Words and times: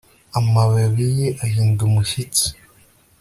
amababi 0.37 1.05
ye 1.19 1.27
ahinda 1.45 1.81
umushyitsi 1.89 2.47